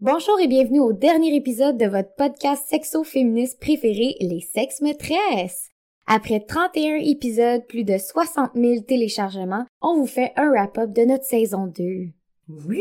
[0.00, 5.70] Bonjour et bienvenue au dernier épisode de votre podcast sexo-féministe préféré, Les Sexes Maîtresses.
[6.06, 11.24] Après 31 épisodes, plus de 60 000 téléchargements, on vous fait un wrap-up de notre
[11.24, 11.82] saison 2.
[12.48, 12.80] Oui!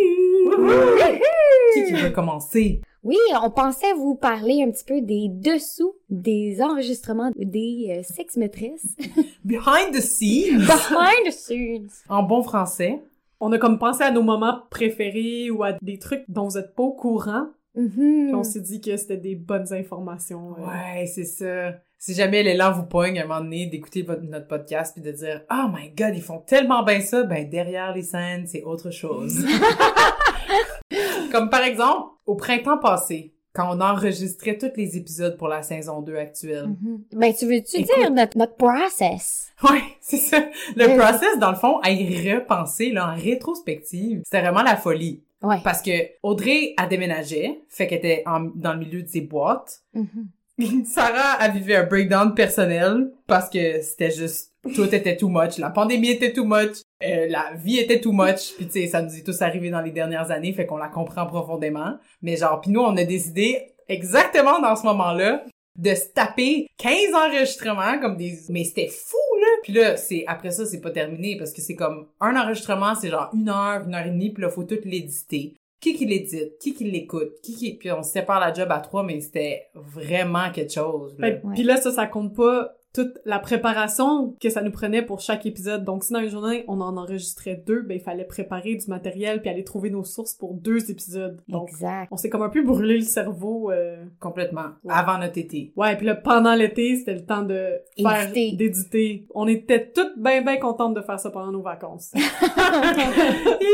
[1.74, 2.82] Qui qui veut commencer?
[3.02, 8.38] Oui, on pensait vous parler un petit peu des dessous des enregistrements des euh, sexes
[8.38, 8.96] maîtresses.
[9.44, 10.68] Behind the scenes!
[10.68, 11.90] Behind the scenes!
[12.10, 13.00] En bon français.
[13.40, 16.76] On a comme pensé à nos moments préférés ou à des trucs dont vous êtes
[16.76, 17.48] pas au courant.
[17.76, 17.90] Mhm.
[18.28, 20.56] Puis on s'est dit que c'était des bonnes informations.
[20.58, 20.66] euh.
[20.66, 21.76] Ouais, c'est ça.
[22.00, 25.42] Si jamais l'élan vous pogne à un moment donné d'écouter notre podcast puis de dire
[25.52, 29.44] «Oh my God, ils font tellement bien ça!» Ben, derrière les scènes, c'est autre chose.
[31.32, 36.02] Comme par exemple, au printemps passé, quand on enregistrait tous les épisodes pour la saison
[36.02, 36.68] 2 actuelle.
[36.68, 37.02] Mhm.
[37.14, 39.48] Ben, tu veux-tu dire notre, notre process?
[39.64, 40.40] Ouais, c'est ça.
[40.76, 40.96] Le Oui.
[40.98, 45.24] process, dans le fond, à y repenser, là, en rétrospective, c'était vraiment la folie.
[45.42, 45.58] Ouais.
[45.64, 45.92] Parce que
[46.24, 49.82] Audrey a déménagé, fait qu'elle était en- dans le milieu de ses boîtes.
[49.94, 50.30] Mhm.
[50.86, 55.70] Sarah a vécu un breakdown personnel parce que c'était juste tout était too much, la
[55.70, 59.16] pandémie était too much, euh, la vie était too much, puis tu sais ça nous
[59.16, 61.98] est tous arrivé dans les dernières années, fait qu'on la comprend profondément.
[62.22, 65.46] Mais genre puis nous on a décidé exactement dans ce moment-là
[65.78, 69.48] de se taper 15 enregistrements comme des mais c'était fou là.
[69.64, 73.10] Puis là c'est après ça c'est pas terminé parce que c'est comme un enregistrement c'est
[73.10, 76.58] genre une heure, une heure et demie, puis là faut tout l'éditer qui qui l'édite,
[76.60, 77.74] qui qui l'écoute, qui qui...
[77.76, 81.16] Puis on se sépare la job à trois, mais c'était vraiment quelque chose.
[81.20, 81.32] Là.
[81.54, 85.46] Puis là, ça, ça compte pas toute la préparation que ça nous prenait pour chaque
[85.46, 85.84] épisode.
[85.84, 89.42] Donc, si dans une journée, on en enregistrait deux, ben, il fallait préparer du matériel
[89.42, 91.40] puis aller trouver nos sources pour deux épisodes.
[91.48, 92.08] Donc, Exact.
[92.12, 93.72] on s'est comme un peu brûlé le cerveau.
[93.72, 94.70] euh, Complètement.
[94.84, 94.94] Ouais.
[94.94, 95.74] Avant notre été.
[95.76, 97.70] Ouais, puis là, pendant l'été, c'était le temps de
[98.02, 98.56] faire, Éditer.
[98.56, 99.28] d'éditer.
[99.36, 102.12] On était toutes bien, bien contentes de faire ça pendant nos vacances.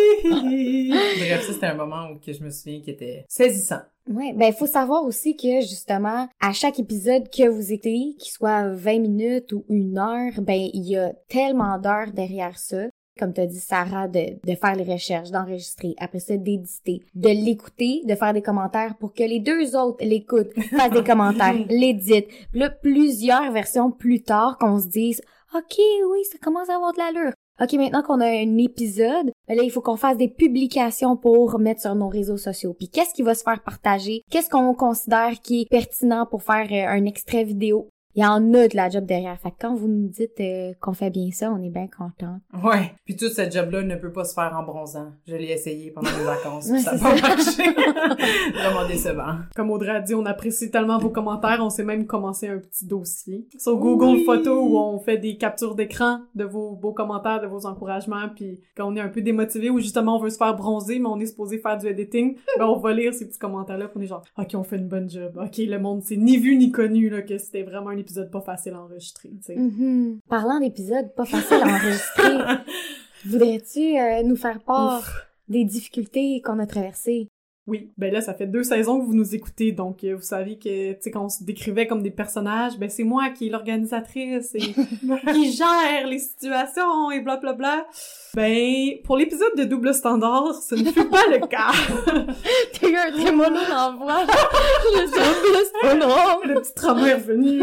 [0.02, 3.82] Bref, ça c'était un moment où que je me souviens qui était saisissant.
[4.10, 8.32] Ouais, ben il faut savoir aussi que justement à chaque épisode que vous écoutez, qu'il
[8.32, 12.88] soit 20 minutes ou une heure, ben il y a tellement d'heures derrière ça.
[13.18, 18.02] Comme t'as dit Sarah, de, de faire les recherches, d'enregistrer, après ça d'éditer, de l'écouter,
[18.06, 22.28] de faire des commentaires pour que les deux autres l'écoutent, fassent des commentaires, l'éditent.
[22.54, 25.22] Là, plusieurs versions plus tard qu'on se dise
[25.56, 25.78] OK,
[26.12, 27.34] oui, ça commence à avoir de l'allure.
[27.62, 31.60] OK, maintenant qu'on a un épisode, ben là, il faut qu'on fasse des publications pour
[31.60, 32.74] mettre sur nos réseaux sociaux.
[32.74, 34.24] Puis qu'est-ce qui va se faire partager?
[34.32, 37.90] Qu'est-ce qu'on considère qui est pertinent pour faire euh, un extrait vidéo?
[38.16, 39.38] Il y en a de la job derrière.
[39.40, 42.40] Fait que quand vous nous dites euh, qu'on fait bien ça, on est bien content.
[42.64, 42.94] Ouais.
[43.06, 45.12] Puis tout ce job-là ne peut pas se faire en bronzant.
[45.28, 46.70] Je l'ai essayé pendant mes vacances.
[46.70, 47.64] Ouais, ça n'a c'est pas marché.
[48.54, 49.36] Vraiment décevant.
[49.56, 52.86] Comme Audrey a dit, on apprécie tellement vos commentaires, on s'est même commencé un petit
[52.86, 54.24] dossier sur Google Oui.
[54.26, 58.60] Photos où on fait des captures d'écran de vos beaux commentaires, de vos encouragements, puis
[58.76, 61.20] quand on est un peu démotivé ou justement on veut se faire bronzer, mais on
[61.20, 64.24] est supposé faire du editing, ben on va lire ces petits commentaires-là, on est genre,
[64.38, 67.22] ok, on fait une bonne job, ok, le monde c'est ni vu ni connu là
[67.22, 69.56] que c'était vraiment un épisode pas facile à enregistrer, tu sais.
[69.56, 70.20] Mhm.
[70.30, 72.38] Parlant d'épisodes pas faciles à enregistrer,
[73.26, 75.10] voudrais-tu euh, nous faire part
[75.48, 77.30] des difficultés qu'on a traversées?
[77.66, 80.58] Oui, ben là, ça fait deux saisons que vous nous écoutez, donc euh, vous savez
[80.58, 83.50] que, tu sais, quand on se décrivait comme des personnages, ben c'est moi qui est
[83.50, 84.60] l'organisatrice et
[85.32, 87.88] qui gère les situations et bla bla bla.
[88.36, 91.72] Ben, pour l'épisode de Double Standard, ce ne fut pas le cas.
[92.82, 93.56] T'as eu un trémolo.
[94.96, 96.42] Je sais pas, non.
[96.46, 97.62] le petit trauma est revenu.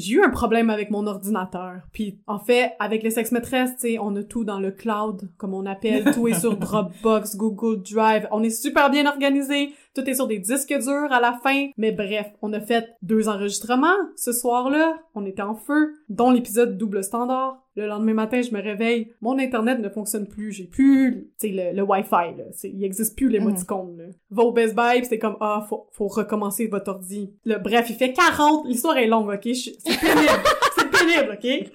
[0.00, 1.82] J'ai eu un problème avec mon ordinateur.
[1.92, 5.30] Puis, en fait, avec les sex maîtresses, tu sais, on a tout dans le cloud,
[5.36, 6.10] comme on appelle.
[6.14, 8.26] Tout est sur Dropbox, Google Drive.
[8.30, 9.74] On est super bien organisé.
[9.94, 11.68] Tout est sur des disques durs à la fin.
[11.76, 14.98] Mais bref, on a fait deux enregistrements ce soir-là.
[15.14, 17.66] On était en feu, dont l'épisode double standard.
[17.76, 19.12] Le lendemain matin, je me réveille.
[19.20, 20.52] Mon Internet ne fonctionne plus.
[20.52, 22.44] J'ai plus, tu sais, le, le Wi-Fi, là.
[22.64, 24.04] Il existe plus l'émoticône, là.
[24.30, 27.32] Va au Best Buy, c'est comme, ah, faut, faut recommencer votre ordi.
[27.44, 28.66] Le, bref, il fait 40.
[28.66, 29.48] L'histoire est longue, ok?
[29.54, 30.28] C'est pénible.
[30.78, 31.70] c'est pénible, ok?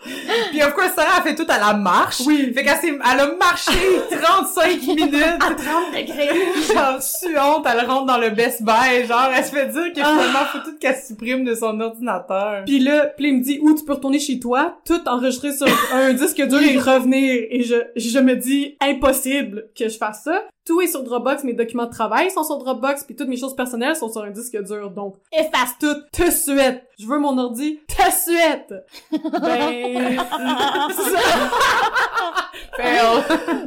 [0.52, 2.22] Puis of course, Sarah a fait tout à la marche.
[2.26, 2.52] Oui.
[2.54, 3.72] Fait qu'elle s'est, elle a marché
[4.12, 5.14] 35 minutes.
[5.40, 5.58] À 30
[5.94, 6.30] degrés.
[6.74, 10.46] genre suante, elle rentre dans le Best Buy, genre elle se fait dire que finalement
[10.52, 12.64] faut tout qu'elle supprime de son ordinateur.
[12.66, 15.68] Puis là, puis il me dit où tu peux retourner chez toi, tout enregistrer sur
[15.94, 17.44] un disque dur et revenir.
[17.50, 20.44] Et je, je me dis impossible que je fasse ça.
[20.66, 23.56] Tout est sur Dropbox, mes documents de travail sont sur Dropbox, puis toutes mes choses
[23.56, 24.90] personnelles sont sur un disque dur.
[24.90, 26.82] Donc, efface tout, te suite.
[26.98, 28.74] Je veux mon ordi, te suite.
[29.12, 30.18] Ben.
[32.76, 33.24] Fail.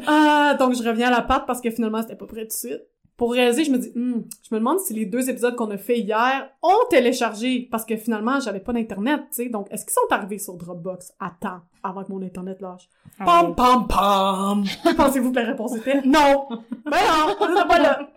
[0.08, 2.52] Ah, donc je reviens à la patte parce que finalement c'était pas prêt tout de
[2.52, 2.82] suite.
[3.18, 5.76] Pour réaliser, je me dis, Hmm, je me demande si les deux épisodes qu'on a
[5.76, 9.48] fait hier ont téléchargé parce que finalement j'avais pas d'internet, tu sais.
[9.50, 11.12] Donc est-ce qu'ils sont arrivés sur Dropbox?
[11.20, 12.88] À temps avant que mon internet lâche
[13.24, 14.64] Pam pam pam.
[14.96, 16.00] Pensez-vous que la réponse était?
[16.06, 16.46] Non.
[16.84, 18.08] Ben non, on est pas là.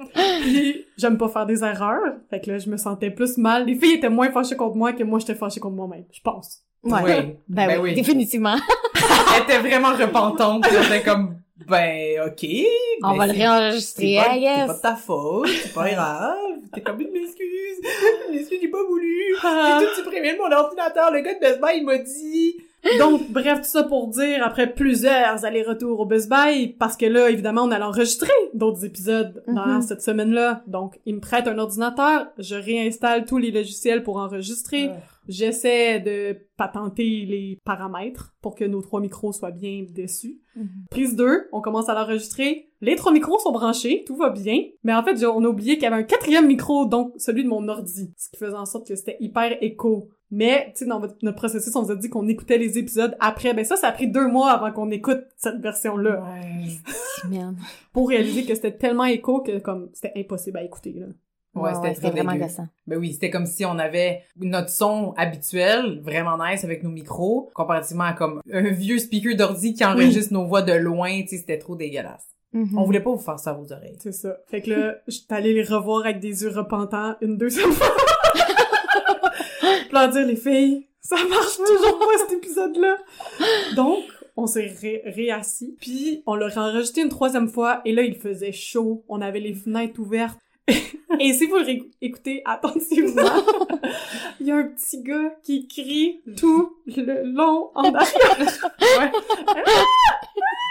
[0.41, 3.65] Puis j'aime pas faire des erreurs, fait que là je me sentais plus mal.
[3.65, 6.59] Les filles étaient moins fâchées contre moi que moi j'étais fâchée contre moi-même, je pense.
[6.83, 6.99] Ouais.
[7.03, 7.11] Oui.
[7.47, 7.93] Ben, Ben oui, oui.
[7.95, 8.55] définitivement.
[9.35, 10.65] Elle était vraiment repentante.
[10.67, 11.35] était comme,
[11.67, 12.47] ben, ok.
[13.03, 15.89] On ben, va le réenregistrer, C'est pas, I c'est pas de ta faute, c'est pas
[15.89, 16.35] grave.
[16.73, 17.81] T'es comme une excuse.
[18.29, 19.35] Une excuse, j'ai pas voulu.
[19.43, 19.79] Ah.
[19.81, 21.11] J'ai tout supprimé de mon ordinateur.
[21.11, 22.57] Le gars de Best Buy, il m'a dit.
[22.97, 27.29] Donc, bref, tout ça pour dire, après plusieurs allers-retours au Best Buy, parce que là,
[27.29, 29.81] évidemment, on allait enregistrer d'autres épisodes dans Mhm.
[29.83, 30.63] cette semaine-là.
[30.65, 34.89] Donc, il me prête un ordinateur, je réinstalle tous les logiciels pour enregistrer.
[35.27, 40.39] J'essaie de patenter les paramètres pour que nos trois micros soient bien dessus.
[40.55, 40.67] Mhm.
[40.89, 42.69] Prise 2, on commence à l'enregistrer.
[42.81, 44.63] Les trois micros sont branchés, tout va bien.
[44.83, 47.49] Mais en fait, on a oublié qu'il y avait un quatrième micro, donc celui de
[47.49, 48.11] mon ordi.
[48.17, 50.09] Ce qui faisait en sorte que c'était hyper écho.
[50.31, 53.53] Mais, tu sais, dans notre processus, on vous a dit qu'on écoutait les épisodes après.
[53.53, 56.23] Ben ça, ça a pris deux mois avant qu'on écoute cette version-là.
[56.23, 56.67] Ouais.
[57.29, 57.57] Merde.
[57.91, 61.07] Pour réaliser que c'était tellement écho que, comme, c'était impossible à écouter, là.
[61.53, 62.45] Ouais, c'était très vraiment dégueu.
[62.45, 62.67] gossant.
[62.87, 67.49] Ben oui, c'était comme si on avait notre son habituel, vraiment nice avec nos micros,
[67.53, 71.37] comparativement à comme un vieux speaker d'ordi qui enregistre nos voix de loin, tu sais,
[71.37, 72.25] c'était trop dégueulasse.
[72.53, 72.77] Mhm.
[72.77, 73.97] On voulait pas vous faire ça à vos oreilles.
[73.99, 74.37] C'est ça.
[74.47, 77.87] Fait que là, j'étais allée les revoir avec des yeux repentants une deuxième fois.
[79.91, 82.97] Leur dire, les filles, ça marche toujours pas cet épisode-là.
[83.75, 83.99] Donc,
[84.37, 88.53] on s'est ré réassis, puis on l'a enregistré une troisième fois, et là, il faisait
[88.53, 90.39] chaud, on avait les fenêtres ouvertes.
[91.19, 91.57] Et si vous
[92.01, 93.43] écoutez attentivement,
[94.39, 98.71] il y a un petit gars qui crie tout le long en arrière.
[98.99, 99.11] Ouais.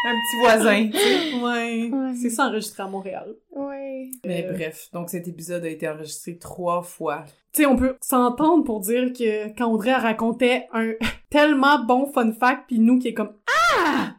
[0.07, 1.35] un petit voisin, tu sais.
[1.35, 1.91] Ouais.
[1.93, 2.15] Ouais.
[2.21, 3.35] C'est ça enregistré à Montréal.
[3.55, 4.09] Ouais.
[4.25, 7.25] Mais Euh, bref, donc cet épisode a été enregistré trois fois.
[7.53, 10.93] Tu sais, on peut s'entendre pour dire que quand Audrey elle racontait un
[11.31, 13.33] tellement bon fun fact, puis nous qui est comme
[13.87, 14.15] Ah!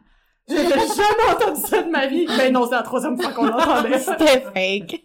[0.48, 2.26] J'avais jamais entendu ça de ma vie.
[2.26, 3.98] Ben non, c'est la troisième fois qu'on l'entendait.
[3.98, 5.02] C'était fake.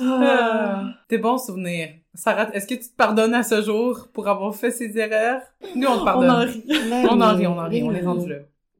[0.00, 0.94] Ah.
[1.08, 1.88] Tes bons souvenirs.
[2.14, 5.42] Sarah, est-ce que tu te pardonnes à ce jour pour avoir fait ces erreurs?
[5.74, 6.30] Nous, on te On pardonne.
[6.30, 6.64] en rit.
[7.10, 8.36] On en rit, on en rit, on est rendu là.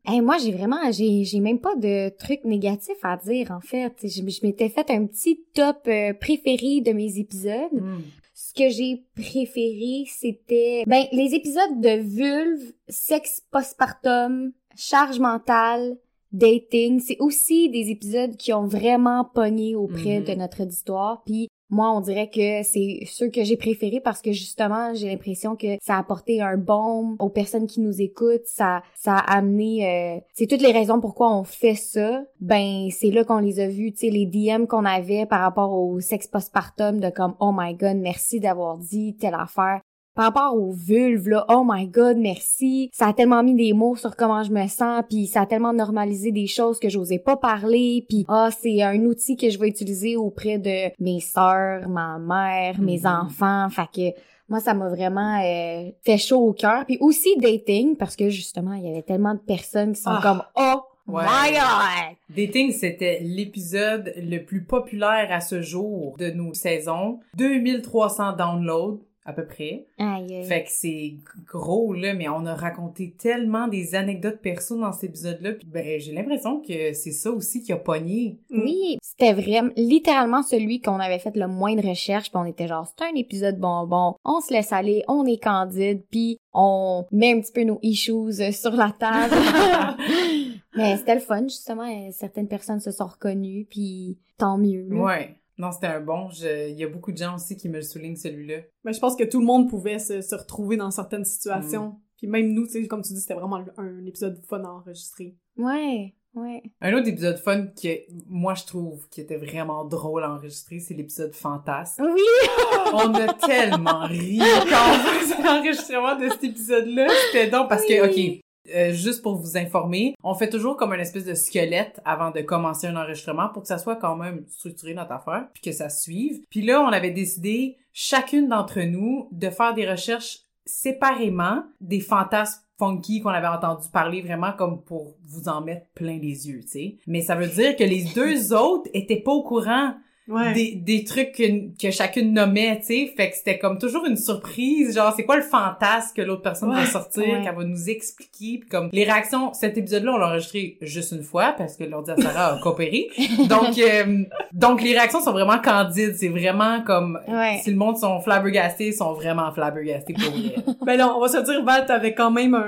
[0.06, 3.92] Hey, moi, j'ai vraiment, j'ai, j'ai même pas de trucs négatifs à dire, en fait.
[4.02, 7.72] Je, je m'étais fait un petit top euh, préféré de mes épisodes.
[7.72, 7.98] Hmm.
[8.34, 15.96] Ce que j'ai préféré, c'était, ben, les épisodes de vulve, sexe postpartum, charge mentale,
[16.32, 17.00] dating.
[17.00, 20.24] C'est aussi des épisodes qui ont vraiment pogné auprès Mhm.
[20.24, 21.22] de notre auditoire.
[21.26, 25.54] Puis moi, on dirait que c'est ceux que j'ai préférés parce que justement, j'ai l'impression
[25.56, 28.46] que ça a apporté un baume aux personnes qui nous écoutent.
[28.46, 32.22] Ça, ça a amené, euh, c'est toutes les raisons pourquoi on fait ça.
[32.40, 35.72] Ben, c'est là qu'on les a vus, tu sais, les DM qu'on avait par rapport
[35.72, 39.80] au sexe postpartum de comme, oh my god, merci d'avoir dit telle affaire.
[40.18, 42.90] Par rapport aux vulves, là, oh my god, merci.
[42.92, 45.72] Ça a tellement mis des mots sur comment je me sens, puis ça a tellement
[45.72, 49.68] normalisé des choses que j'osais pas parler, puis ah, c'est un outil que je vais
[49.68, 53.06] utiliser auprès de mes sœurs, ma mère, mes Mhm.
[53.06, 53.68] enfants.
[53.70, 56.84] Fait que moi, ça m'a vraiment euh, fait chaud au cœur.
[56.84, 60.20] Puis aussi dating, parce que justement, il y avait tellement de personnes qui sont Ah.
[60.20, 61.22] comme oh Ouais.
[61.24, 62.16] my god.
[62.36, 67.20] Dating, c'était l'épisode le plus populaire à ce jour de nos saisons.
[67.36, 69.84] 2300 downloads, à peu près.
[69.98, 70.36] Aïe.
[70.36, 70.44] aïe.
[70.44, 71.16] Fait que c'est
[71.46, 75.52] gros, là, mais on a raconté tellement des anecdotes perso dans cet épisode-là.
[75.52, 78.38] Puis ben, j'ai l'impression que c'est ça aussi qui a pogné.
[78.50, 82.66] Oui, c'était vraiment littéralement celui qu'on avait fait le moins de recherches, puis on était
[82.66, 87.34] genre c'est un épisode bonbon, on se laisse aller, on est candide, puis on met
[87.34, 89.34] un petit peu nos issues euh, sur la table.
[90.74, 94.88] Mais c'était le fun justement, euh, certaines personnes se sont reconnues, puis tant mieux.
[94.90, 95.36] Ouais.
[95.58, 96.30] Non, c'était un bon.
[96.30, 98.58] Je- Il y a beaucoup de gens aussi qui me le soulignent, celui-là.
[98.84, 101.96] Mais je pense que tout le monde pouvait se, se retrouver dans certaines situations.
[102.16, 105.36] Puis même nous, tu sais, comme tu dis, c'était vraiment un épisode fun à enregistrer.
[105.56, 106.62] Ouais, ouais.
[106.80, 107.88] Un autre épisode fun que
[108.28, 112.04] moi je trouve qui était vraiment drôle à enregistrer, c'est l'épisode Fantasme.
[112.12, 112.20] Oui.
[112.92, 117.06] On a tellement ri quand on faisait l'enregistrement de cet épisode-là.
[117.32, 118.40] C'était donc parce que, ok,
[118.74, 122.40] euh, juste pour vous informer, on fait toujours comme une espèce de squelette avant de
[122.40, 125.88] commencer un enregistrement pour que ça soit quand même structuré notre affaire, puis que ça
[125.88, 126.42] suive.
[126.50, 132.62] Puis là, on avait décidé, chacune d'entre nous, de faire des recherches séparément des fantasmes
[132.78, 136.68] funky qu'on avait entendu parler vraiment comme pour vous en mettre plein les yeux, tu
[136.68, 136.96] sais.
[137.06, 139.94] Mais ça veut dire que les deux autres étaient pas au courant
[140.28, 140.52] Ouais.
[140.52, 141.42] des, des trucs que,
[141.80, 143.12] que chacune nommait, tu sais.
[143.16, 144.94] Fait que c'était comme toujours une surprise.
[144.94, 147.42] Genre, c'est quoi le fantasme que l'autre personne va sortir, ouais.
[147.42, 148.58] qu'elle va nous expliquer.
[148.58, 152.10] Puis comme les réactions, cet épisode-là, on l'a enregistré juste une fois parce que l'ordi
[152.10, 153.08] à Sarah a coopéré.
[153.48, 156.14] Donc, euh, donc les réactions sont vraiment candides.
[156.18, 157.60] C'est vraiment comme Ouais.
[157.62, 160.54] si le monde sont flabbergastés, ils sont vraiment flabbergastés pour vrai.
[160.84, 162.66] Ben non, on va se dire, Val, t'avais quand même un...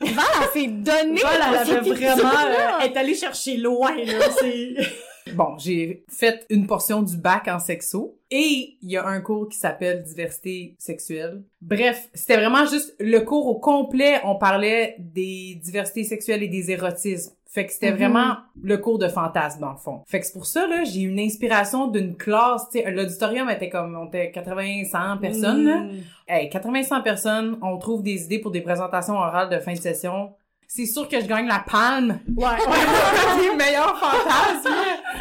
[0.00, 2.28] Val, elle s'est donnée Val, elle avait vraiment...
[2.28, 4.12] euh, elle est allée chercher loin, là.
[4.40, 4.74] C'est...
[5.32, 9.48] Bon, j'ai fait une portion du bac en sexo et il y a un cours
[9.48, 11.42] qui s'appelle diversité sexuelle.
[11.62, 16.70] Bref, c'était vraiment juste le cours au complet, on parlait des diversités sexuelles et des
[16.70, 17.32] érotismes.
[17.46, 17.96] Fait que c'était Mhm.
[17.98, 20.02] vraiment le cours de fantasme dans le fond.
[20.06, 23.48] Fait que c'est pour ça là, j'ai eu une inspiration d'une classe, tu sais, l'auditorium
[23.48, 25.76] était comme on était 80 100 personnes là.
[25.78, 25.90] Mm.
[26.28, 29.78] Hey, 80 100 personnes, on trouve des idées pour des présentations orales de fin de
[29.78, 30.32] session.
[30.66, 33.42] C'est sûr que je gagne la palme Ouais, ouais.
[33.50, 33.94] les meilleurs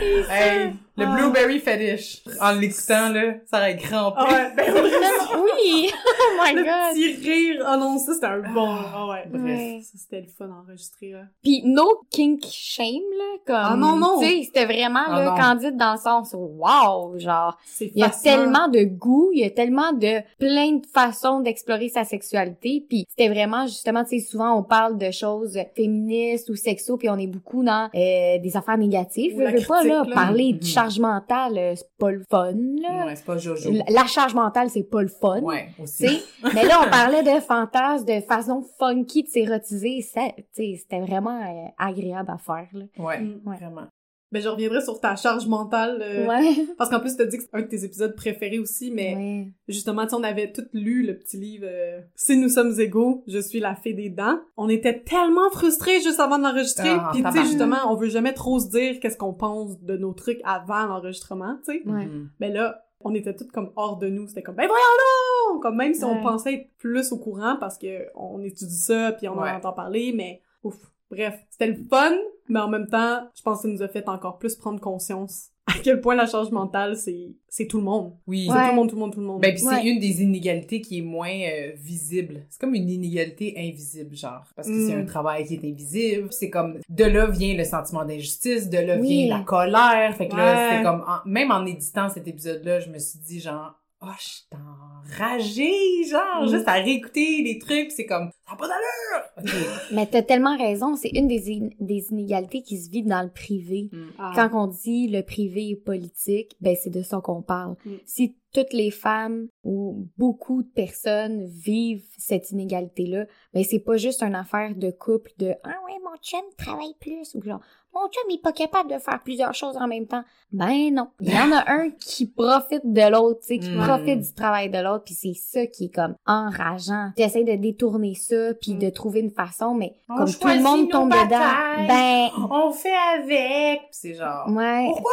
[0.04, 0.28] fantasmes.
[0.28, 1.16] Hey, le Ah.
[1.16, 2.24] blueberry fetish.
[2.40, 4.18] En l'écoutant, là, ça aurait crampé.
[4.20, 4.90] Ah ouais, ben vraiment.
[5.44, 5.90] Oui!
[5.92, 6.94] Oh my Le god!
[6.94, 7.64] petit rire.
[7.66, 8.68] Ah non, ça, c'était un bon...
[8.70, 9.44] Ah ouais, bref.
[9.44, 9.80] Ouais.
[9.84, 11.22] Ça, c'était le fun enregistré, là.
[11.42, 13.56] Puis no kink shame, là, comme...
[13.56, 14.20] Ah non, non.
[14.20, 15.36] Tu sais, c'était vraiment, Ah là, non.
[15.38, 17.18] candide dans le sens, wow!
[17.18, 20.86] Genre, C'est il y a tellement de goût, il y a tellement de plein de
[20.94, 25.58] façons d'explorer sa sexualité, puis c'était vraiment, justement, tu sais, souvent, on parle de choses
[25.76, 29.32] féministes ou sexo, puis on est beaucoup dans euh, des affaires négatives.
[29.38, 30.16] Je veux pas, là, critique, là.
[30.16, 30.62] parler de Mhm.
[30.84, 33.06] Charge mentale, euh, c'est pas le fun, là.
[33.06, 33.72] Ouais, c'est pas Jojo.
[33.72, 35.42] La- La charge mentale, c'est pas le fun.
[35.42, 36.22] Ouais, aussi.
[36.54, 40.02] Mais là, on parlait de fantasmes, de façon funky de s'érotiser.
[40.02, 42.68] C'était vraiment euh, agréable à faire.
[42.74, 42.86] Là.
[42.98, 43.42] Ouais, Mm.
[43.46, 43.58] Ouais.
[43.58, 43.88] vraiment.
[44.34, 46.00] Ben, je reviendrai sur ta charge mentale.
[46.02, 46.66] euh, Ouais.
[46.78, 49.48] Parce qu'en plus, t'as dit que c'est un de tes épisodes préférés aussi, mais Ouais.
[49.68, 53.24] justement, tu sais, on avait tout lu le petit livre euh, Si nous sommes égaux,
[53.28, 54.40] je suis la fée des dents.
[54.58, 56.90] On était tellement frustrés juste avant de l'enregistrer.
[56.90, 59.96] Ah, Puis tu sais, justement, on veut jamais trop se dire qu'est-ce qu'on pense de
[59.98, 61.88] nos trucs avant l'enregistrement, tu sais.
[61.88, 62.06] Ouais.
[62.08, 62.30] Mhm.
[62.40, 64.28] Mais là, on était toutes comme hors de nous.
[64.28, 65.62] C'était comme, ben voyons donc!
[65.62, 69.28] Comme même si on pensait être plus au courant parce que on étudie ça puis
[69.28, 69.52] on Ouais.
[69.52, 70.76] en entend parler, mais ouf.
[71.12, 72.12] Bref, c'était le fun,
[72.50, 75.50] mais en même temps, je pense que ça nous a fait encore plus prendre conscience
[75.68, 78.14] à quel point la charge mentale, c'est, c'est tout le monde.
[78.28, 78.48] Oui.
[78.50, 78.64] C'est Ouais.
[78.66, 79.42] tout le monde, tout le monde, tout le monde.
[79.42, 79.76] Ben, pis Ouais.
[79.82, 82.46] c'est une des inégalités qui est moins euh, visible.
[82.50, 84.44] C'est comme une inégalité invisible, genre.
[84.58, 85.00] Parce que c'est Mm.
[85.02, 86.28] un travail qui est invisible.
[86.32, 89.26] C'est comme, de là vient le sentiment d'injustice, de là Oui.
[89.26, 90.14] vient la colère.
[90.18, 93.40] Fait que là, c'est comme, en- même en éditant cet épisode-là, je me suis dit,
[93.40, 93.74] genre,
[94.04, 96.48] oh, je suis enragée, genre, Mm.
[96.50, 99.26] juste à réécouter les trucs, c'est comme, ça n'a pas d'allure!
[99.38, 99.46] Ok.
[99.94, 100.96] Mais t'as tellement raison.
[100.96, 103.90] C'est une des, in- des inégalités qui se vit dans le privé.
[104.20, 104.32] Ah.
[104.36, 107.76] Quand on dit le privé est politique, ben c'est de ça qu'on parle.
[107.86, 107.92] Mm.
[108.06, 114.22] Si toutes les femmes ou beaucoup de personnes vivent cette inégalité-là, ben c'est pas juste
[114.24, 117.60] une affaire de couple de ah ouais mon chum travaille plus ou genre
[117.96, 120.24] mon chum il est pas capable de faire plusieurs choses en même temps.
[120.52, 123.84] Ben non, il y en a un qui profite de l'autre, tu sais, qui Mm.
[123.84, 127.12] profite du travail de l'autre, puis c'est ça qui est comme enrageant.
[127.16, 128.80] T'essaies de détourner ça puis Mm.
[128.80, 131.86] de trouver une façon, mais On comme tout le monde tombe batailles.
[131.86, 133.82] dedans, ben On fait avec!
[133.82, 135.12] Pis c'est genre, ouais, pourquoi?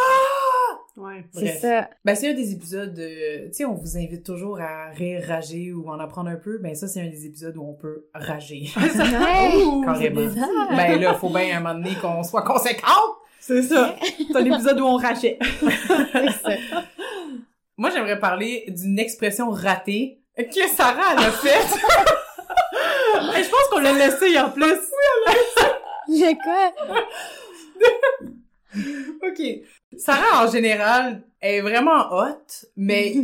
[1.00, 1.24] Ouais.
[1.32, 1.88] c'est ça.
[2.04, 5.72] Ben, c'est un des épisodes, euh, tu sais, on vous invite toujours à rire, rager
[5.72, 6.58] ou en apprendre un peu.
[6.58, 8.68] Ben, ça, c'est un des épisodes où on peut rager.
[8.76, 9.64] Ouais.
[9.64, 10.30] Ouh, Carrément.
[10.76, 12.86] ben là, faut bien un moment donné qu'on soit conséquent.
[13.40, 13.96] C'est ça.
[14.16, 15.38] C'est un épisode où on rachait.
[17.76, 21.78] Moi, j'aimerais parler d'une expression ratée que Sarah elle a faite.
[23.38, 24.78] Et je pense qu'on l'a laissé en plus.
[26.08, 26.72] Le quoi?
[29.28, 29.40] OK.
[29.96, 33.14] Sarah, en général, est vraiment hot, mais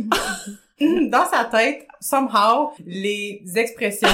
[0.81, 4.07] dans sa tête, somehow, les expressions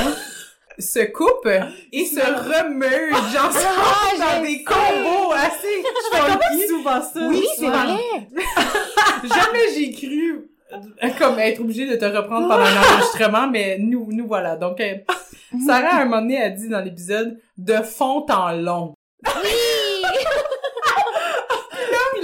[0.80, 1.50] se coupent
[1.92, 6.68] et se remergent ensemble Ah, dans je des combos assez funky.
[6.68, 7.28] souvent ça.
[7.28, 7.98] Oui, C'est vrai.
[9.24, 10.50] Jamais j'ai cru
[11.20, 14.56] comme être obligée de te reprendre pendant un enregistrement, mais nous, nous voilà.
[14.56, 14.96] Donc, euh,
[15.66, 18.94] Sarah, à un moment donné, a dit dans l'épisode «de fond en long
[19.24, 19.32] là,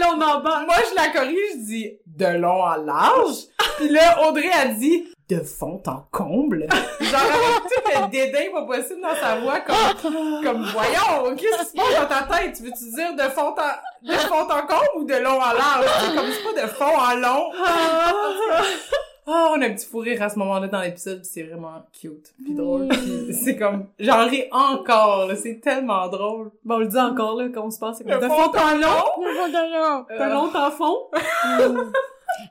[0.10, 0.40] on en».
[0.42, 0.62] bat.
[0.66, 3.36] Moi, je la corrige, je dis «de long en large».
[3.78, 6.68] Puis là, Audrey a dit «de fond en comble».
[7.00, 11.78] Genre, avec tout le dédain pas possible dans sa voix, comme, comme voyons, qu'est-ce qui
[11.80, 12.56] se passe dans ta tête?
[12.58, 15.86] Tu veux-tu dire de fond en, de fond en comble ou de long en large?
[16.16, 17.52] Comme, c'est pas de fond en long.
[19.32, 21.86] Ah, on a un petit fou rire à ce moment-là dans l'épisode, pis c'est vraiment
[21.94, 22.88] cute, puis drôle.
[22.88, 26.50] Puis c'est comme, j'en ris encore, là, c'est tellement drôle.
[26.66, 28.00] Bon, on le dit encore, là, quand on se passe.
[28.00, 30.04] c'est De comme, De fond fond en long?
[30.10, 30.98] Euh, De long en fond?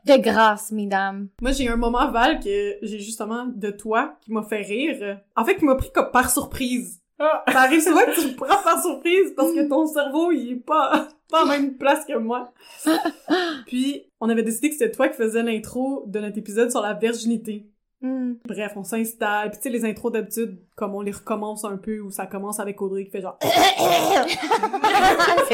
[0.06, 1.28] De grâce, mesdames.
[1.42, 5.18] Moi, j'ai un moment, Val, que j'ai justement de toi qui m'a fait rire.
[5.34, 7.00] En fait, qui m'a pris comme par surprise.
[7.18, 7.42] Ah.
[7.50, 10.56] Ça arrive souvent que tu me prends par surprise parce que ton cerveau, il est
[10.56, 12.52] pas, pas en même place que moi.
[13.66, 16.94] Puis, on avait décidé que c'était toi qui faisais l'intro de notre épisode sur la
[16.94, 17.66] virginité.
[18.00, 18.34] Hmm.
[18.46, 19.50] Bref, on s'installe.
[19.50, 22.60] Puis tu sais, les intros d'habitude, comme on les recommence un peu, où ça commence
[22.60, 23.36] avec Audrey qui fait genre...
[23.40, 23.48] c'est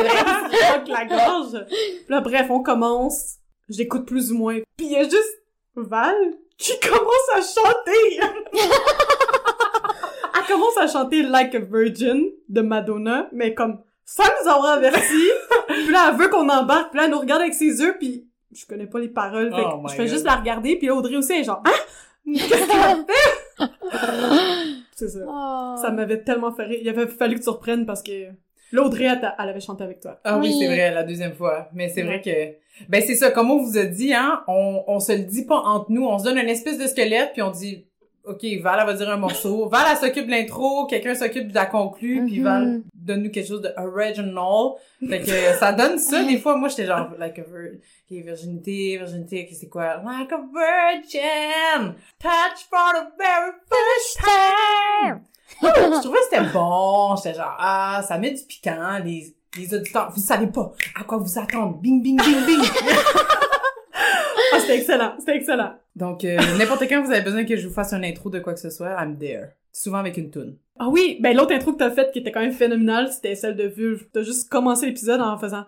[0.02, 0.10] vrai.
[0.74, 1.64] Fuck la gorge.
[1.66, 3.36] Puis là, bref, on commence.
[3.70, 4.58] J'écoute plus ou moins.
[4.76, 5.42] Puis il y a juste
[5.74, 6.14] Val
[6.58, 8.20] qui commence à chanter.
[10.36, 15.30] Elle commence à chanter Like a Virgin de Madonna, mais comme sans nous avoir averti.
[15.84, 16.90] Puis là, elle veut qu'on embarque.
[16.90, 19.54] Puis là, elle nous regarde avec ses yeux, puis je connais pas les paroles.
[19.54, 20.12] Fait Oh je fais God.
[20.12, 21.70] juste la regarder, puis là, Audrey aussi elle est genre «Hein?
[22.32, 23.66] Qu'est-ce qu'elle a fait?»
[24.96, 25.18] C'est ça.
[25.28, 25.74] Oh.
[25.80, 26.78] Ça m'avait tellement fait rire.
[26.82, 28.28] Il avait fallu que tu reprennes parce que
[28.72, 30.20] l'Audrey, elle, elle avait chanté avec toi.
[30.24, 30.56] Ah oui, Oui.
[30.60, 31.68] c'est vrai, la deuxième fois.
[31.72, 32.30] Mais c'est vrai que...
[32.88, 35.58] Ben c'est ça, comme on vous a dit, hein, on, on se le dit pas
[35.58, 36.04] entre nous.
[36.06, 37.86] On se donne une espèce de squelette, puis on dit...
[38.26, 39.68] OK, Val, elle va dire un morceau.
[39.68, 40.86] Val, elle s'occupe de l'intro.
[40.86, 42.24] Quelqu'un s'occupe de la conclue.
[42.24, 42.44] Puis Mhm.
[42.44, 44.72] Val, donne-nous quelque chose de original.
[45.06, 46.22] Fait que ça donne ça.
[46.24, 47.74] Des fois, moi, j'étais genre, like a vir-
[48.10, 49.96] ok, virginité, virginité, ok, c'est quoi?
[50.02, 55.20] Like a virgin, touch for the very first time.
[55.62, 57.16] je trouvais que c'était bon.
[57.16, 58.98] J'étais genre, ah, ça met du piquant.
[59.04, 61.76] Les, les auditeurs, vous savez pas à quoi vous attendre.
[61.76, 62.62] Bing, bing, bing, bing.
[64.52, 65.14] Ah, c'était excellent.
[65.18, 65.72] C'était excellent.
[65.96, 68.54] Donc, euh, n'importe quand vous avez besoin que je vous fasse une intro de quoi
[68.54, 69.48] que ce soit, I'm there.
[69.72, 70.56] Souvent avec une toune.
[70.78, 73.56] Ah oui, ben l'autre intro que t'as faite qui était quand même phénoménale, c'était celle
[73.56, 74.06] de Vulve.
[74.12, 75.64] T'as juste commencé l'épisode en faisant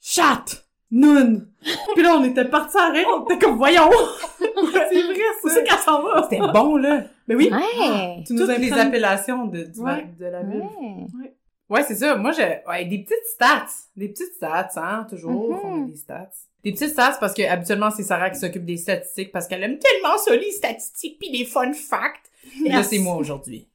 [0.00, 0.44] Chat!
[0.90, 1.48] Noun!
[1.94, 3.88] Puis là, on était partis à rire, on était comme voyons!
[4.38, 6.22] c'est vrai, c'est ça qu'elle s'en va!
[6.28, 7.04] C'était bon, là.
[7.28, 7.50] Mais oui!
[7.50, 8.22] Ouais.
[8.26, 10.06] Tu nous Toutes les appellations de, du- Ouais.
[10.18, 10.60] de la ville.
[11.18, 11.34] Ouais.
[11.70, 12.16] Ouais, c'est ça.
[12.16, 13.64] Moi, j'ai ouais, des petites stats.
[13.96, 15.50] Des petites stats, hein, toujours.
[15.50, 15.58] Mhm.
[15.64, 16.30] On a des stats.
[16.64, 19.78] Des petites stats parce que habituellement, c'est Sarah qui s'occupe des statistiques parce qu'elle aime
[19.78, 22.30] tellement ça, les statistiques puis les fun facts.
[22.64, 23.68] Et là, c'est moi aujourd'hui.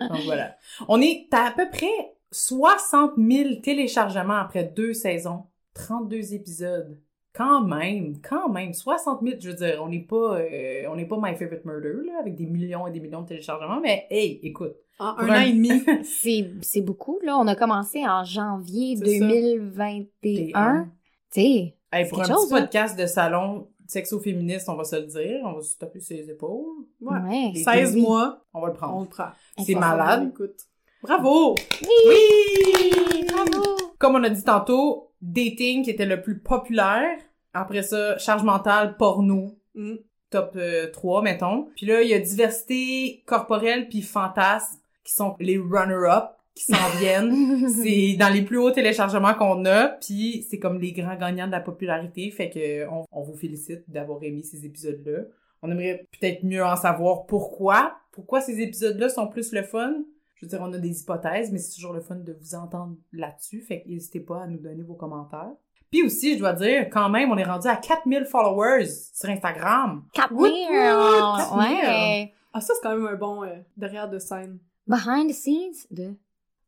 [0.00, 0.56] Donc voilà.
[0.88, 6.98] On est à, à peu près 60 000 téléchargements après deux saisons, 32 épisodes.
[7.32, 11.06] Quand même, quand même, 60 000, je veux dire, on n'est pas, euh, on n'est
[11.06, 14.38] pas My Favorite Murder, là, avec des millions et des millions de téléchargements, mais hey,
[14.44, 14.76] écoute.
[15.00, 15.82] En Pour un an et demi.
[16.04, 17.36] C'est, c'est beaucoup, là.
[17.36, 19.26] On a commencé en janvier C'est ça.
[19.26, 20.84] 2021.
[21.32, 21.76] Tu sais.
[21.96, 22.36] Hey, pour un petit hein?
[22.50, 26.86] podcast de salon sexo-féministe, on va se le dire, on va se taper ses épaules,
[27.00, 27.18] Ouais.
[27.18, 27.50] Ouais.
[27.54, 28.02] Les 16 oui.
[28.02, 29.02] mois, on va le on prendre.
[29.02, 29.28] le prend.
[29.64, 30.28] C'est On malade.
[30.32, 30.56] Écoute.
[31.02, 31.54] Bravo!
[31.82, 33.24] Oui!
[33.28, 33.76] Bravo!
[33.98, 37.16] Comme on a dit tantôt, dating qui était le plus populaire.
[37.52, 39.96] Après ça, charge mentale, porno, Mm.
[40.30, 41.68] top euh, 3, mettons.
[41.76, 46.88] Puis là, il y a diversité corporelle puis fantasme qui sont les runner-up qui s'en
[46.98, 47.68] viennent.
[47.82, 51.52] c'est dans les plus hauts téléchargements qu'on a, puis c'est comme les grands gagnants de
[51.52, 55.24] la popularité, fait que on, on vous félicite d'avoir aimé ces épisodes-là.
[55.62, 59.94] On aimerait peut-être mieux en savoir pourquoi, pourquoi ces épisodes-là sont plus le fun?
[60.34, 62.96] Je veux dire, on a des hypothèses, mais c'est toujours le fun de vous entendre
[63.12, 65.52] là-dessus, fait que n'hésitez pas à nous donner vos commentaires.
[65.90, 70.04] Puis aussi, je dois dire, quand même, on est rendu à 4000 followers sur Instagram.
[70.12, 71.56] Quatre Woot, mille, woot.
[71.56, 72.34] Ouais.
[72.52, 74.58] Ah, ça, c'est quand même un bon euh, derrière de scène.
[74.86, 76.14] Behind the scenes de...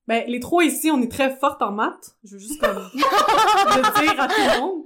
[0.08, 2.16] Ben, les trois ici, on est très fortes en maths.
[2.24, 4.82] Je veux juste comme le dire à tout le monde.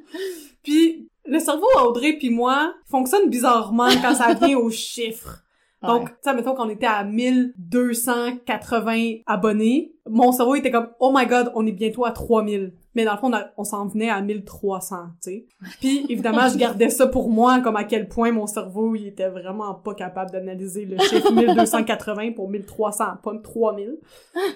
[0.63, 5.45] Puis, le cerveau Audrey puis moi fonctionne bizarrement quand ça vient aux chiffres.
[5.83, 11.27] Donc, tu sais, mettons qu'on était à 1280 abonnés, mon cerveau était comme «Oh my
[11.27, 12.75] God, on est bientôt à 3000».
[12.95, 15.47] Mais dans le fond, on, s'en venait à 1300, tu sais.
[15.79, 19.29] Puis, évidemment, je gardais ça pour moi, comme à quel point mon cerveau, il était
[19.29, 23.97] vraiment pas capable d'analyser le chiffre 1280 pour 1300, pas 3000.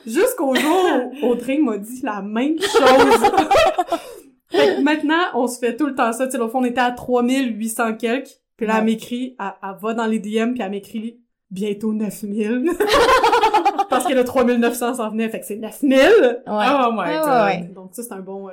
[0.04, 0.84] Jusqu'au jour
[1.22, 2.80] où Audrey m'a dit la même chose.
[4.50, 6.26] fait que maintenant, on se fait tout le temps ça.
[6.26, 8.40] Tu sais, au fond, on était à 3800 quelques.
[8.56, 12.70] Puis là, elle m'écrit, elle, elle va dans les DM, puis elle m'écrit bientôt 9000.
[13.90, 15.98] Parce que le 3900 s'en venait, fait que c'est 9000.
[15.98, 16.42] Ouais.
[16.46, 17.44] Oh my Ouais, god.
[17.44, 17.70] ouais.
[17.74, 18.48] Donc ça, c'est un bon...
[18.48, 18.52] euh,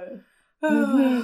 [0.64, 1.20] Ah.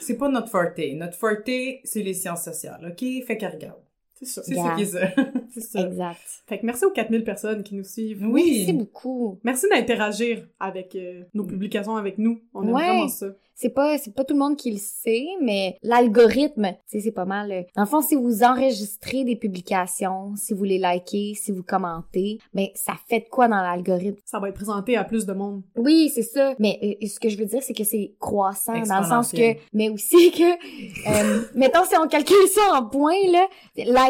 [0.00, 0.78] C'est pas notre forte.
[0.94, 1.50] Notre forte,
[1.84, 3.04] c'est les sciences sociales, OK?
[3.26, 3.80] Fait qu'elle regarde.
[4.22, 4.42] C'est ça.
[4.42, 4.64] C'est Yeah.
[4.64, 5.00] ça qui est ça.
[5.54, 5.80] C'est ça.
[5.86, 6.20] Exact.
[6.46, 8.24] Fait que merci aux 4000 personnes qui nous suivent.
[8.30, 8.52] Oui.
[8.58, 9.38] Merci beaucoup.
[9.44, 12.40] Merci d'interagir avec euh, nos publications avec nous.
[12.54, 12.86] On aime Ouais.
[12.86, 13.26] vraiment ça.
[13.54, 17.10] C'est pas, c'est pas tout le monde qui le sait, mais l'algorithme, tu sais, c'est
[17.12, 17.52] pas mal.
[17.52, 21.62] euh, Dans le fond, si vous enregistrez des publications, si vous les likez, si vous
[21.62, 24.16] commentez, ben, ça fait de quoi dans l'algorithme?
[24.24, 25.62] Ça va être présenté à plus de monde.
[25.76, 26.54] Oui, c'est ça.
[26.58, 29.54] Mais euh, ce que je veux dire, c'est que c'est croissant dans le sens que,
[29.74, 30.52] mais aussi que,
[31.10, 33.46] euh, mettons si on calcule ça en points là,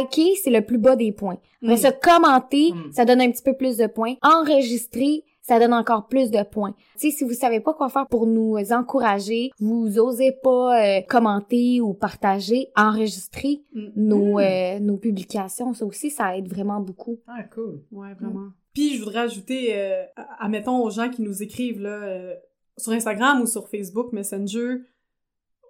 [0.00, 1.38] liker c'est le plus bas des points.
[1.62, 1.78] Après Mm.
[1.78, 2.92] ça, commenter, Mm.
[2.92, 4.14] ça donne un petit peu plus de points.
[4.22, 6.74] Enregistrer, ça donne encore plus de points.
[6.98, 11.00] Tu sais, si vous savez pas quoi faire pour nous encourager, vous osez pas euh,
[11.08, 13.88] commenter ou partager, enregistrer Mm.
[13.96, 17.18] nos, euh, nos publications, ça aussi, ça aide vraiment beaucoup.
[17.26, 17.82] Ah, cool.
[17.92, 18.48] Ouais, vraiment.
[18.74, 20.04] Puis je voudrais ajouter, euh,
[20.38, 22.34] admettons aux gens qui nous écrivent là euh,
[22.78, 24.76] sur Instagram ou sur Facebook Messenger,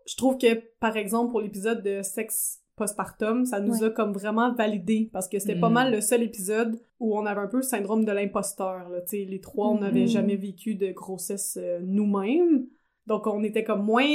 [0.07, 3.85] je trouve que par exemple pour l'épisode de sexe postpartum, ça nous Ouais.
[3.87, 5.73] a comme vraiment validé parce que c'était pas Mm.
[5.75, 8.89] mal le seul épisode où on avait un peu le syndrome de l'imposteur.
[8.89, 9.01] là.
[9.03, 10.07] Tu sais, les trois, on n'avait Mhm.
[10.09, 12.67] jamais vécu de grossesse euh, nous-mêmes,
[13.07, 14.07] donc on était comme moins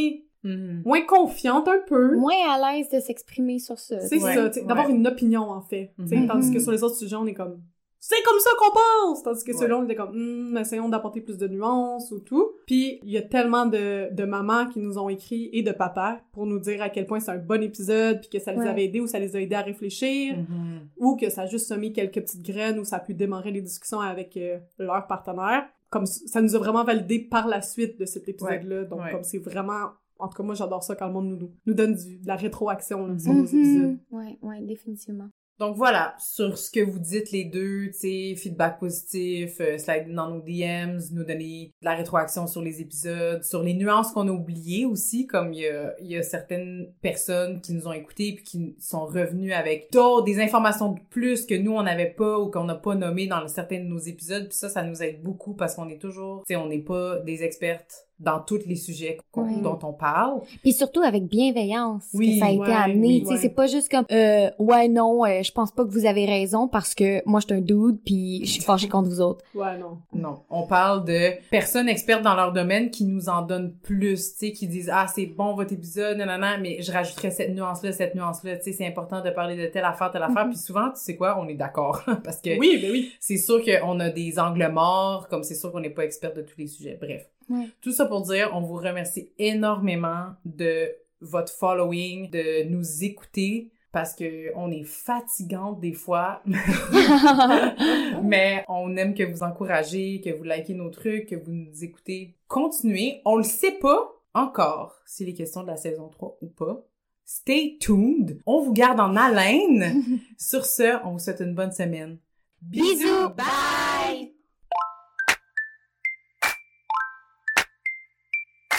[0.43, 0.83] Mhm.
[0.85, 2.15] moins confiante un peu.
[2.17, 3.99] Moins à l'aise de s'exprimer sur ça.
[4.01, 5.93] C'est Ouais, ça, d'avoir une opinion en fait.
[5.97, 6.27] Mhm.
[6.27, 7.61] Tandis que sur les autres sujets, on est comme
[8.07, 9.23] c'est comme ça qu'on pense!
[9.23, 9.57] Tandis que Ouais.
[9.57, 12.51] celui-là, on était comme Hmm, essayons d'apporter plus de nuances ou tout.
[12.67, 16.19] Puis il y a tellement de, de mamans qui nous ont écrit et de papas
[16.31, 18.67] pour nous dire à quel point c'est un bon épisode, puis que ça les Ouais.
[18.67, 20.81] avait aidés ou ça les a aidés à réfléchir, Mhm.
[20.97, 23.61] ou que ça a juste semé quelques petites graines ou ça a pu démarrer les
[23.61, 25.65] discussions avec euh, leur partenaire.
[25.89, 28.83] Comme ça nous a vraiment validé par la suite de cet épisode-là.
[28.85, 29.11] Donc Ouais.
[29.11, 29.89] comme c'est vraiment...
[30.17, 32.35] En tout cas, moi, j'adore ça quand le monde nous, nous donne du, de la
[32.37, 33.47] rétroaction là, sur nos Mhm.
[33.47, 33.97] épisodes.
[34.11, 35.27] Ouais, ouais, définitivement.
[35.57, 40.29] Donc voilà, sur ce que vous dites les deux, tu feedback positif, euh, slide dans
[40.29, 44.31] nos DMs, nous donner de la rétroaction sur les épisodes, sur les nuances qu'on a
[44.31, 48.75] oubliées aussi, comme il y a, y certaines personnes qui nous ont écoutés puis qui
[48.79, 49.89] sont revenues avec
[50.25, 53.47] des informations de plus que nous on n'avait pas ou qu'on n'a pas nommé dans
[53.47, 56.55] certains de nos épisodes, puis ça, ça nous aide beaucoup parce qu'on est toujours, tu
[56.55, 59.61] on n'est pas des expertes dans tous les sujets qu'on- Ouais.
[59.61, 60.41] dont on parle.
[60.61, 63.07] Puis surtout avec bienveillance Oui, que ça a été ouais, amené.
[63.07, 63.37] oui, tu sais, ouais.
[63.41, 66.67] c'est pas juste comme euh, ouais non, euh, je pense pas que vous avez raison
[66.67, 69.43] parce que moi je suis un dude puis je suis fâchée contre vous autres.
[69.53, 69.97] Ouais, non.
[70.13, 74.47] Non, on parle de personnes expertes dans leur domaine qui nous en donnent plus, tu
[74.47, 77.91] sais, qui disent ah c'est bon votre épisode, nanana, mais je rajouterais cette nuance là,
[77.91, 80.51] cette nuance là, tu sais, c'est important de parler de telle affaire, telle affaire, Mhm.
[80.51, 83.11] puis souvent tu sais quoi, on est d'accord parce que Oui, ben oui.
[83.19, 86.41] c'est sûr qu'on a des angles morts, comme c'est sûr qu'on n'est pas expert de
[86.41, 86.97] tous les sujets.
[86.99, 87.69] Bref, Ouais.
[87.81, 90.89] tout ça pour dire, on vous remercie énormément de
[91.21, 93.71] votre following, de nous écouter.
[93.91, 96.41] Parce que on est fatigante des fois,
[98.23, 102.35] mais on aime que vous encouragez, que vous likez nos trucs, que vous nous écoutez.
[102.49, 103.21] Continuez.
[103.23, 106.83] On le sait pas encore s'il est question de la saison 3 ou pas.
[107.23, 108.41] Stay tuned.
[108.45, 110.03] On vous garde en haleine.
[110.37, 112.17] Sur ce, on vous souhaite une bonne semaine.
[112.61, 113.84] Bisous, bye.